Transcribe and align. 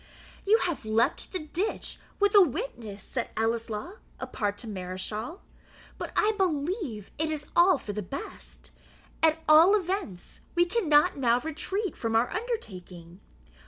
"You 0.47 0.57
have 0.63 0.83
leaped 0.83 1.31
the 1.31 1.37
ditch 1.37 1.99
with 2.19 2.33
a 2.33 2.41
witness," 2.41 3.03
said 3.03 3.29
Ellieslaw, 3.37 3.97
apart 4.19 4.57
to 4.57 4.67
Mareschal; 4.67 5.41
"but 5.99 6.11
I 6.15 6.31
believe 6.39 7.11
it 7.19 7.29
is 7.29 7.45
all 7.55 7.77
for 7.77 7.93
the 7.93 8.01
best; 8.01 8.71
at 9.21 9.43
all 9.47 9.75
events, 9.75 10.41
we 10.55 10.65
cannot 10.65 11.17
now 11.17 11.39
retreat 11.39 11.95
from 11.95 12.15
our 12.15 12.31
undertaking. 12.31 13.19